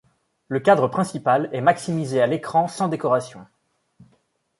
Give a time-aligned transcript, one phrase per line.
[0.47, 3.45] Le cadre principal est maximisé à l'écran sans décoration.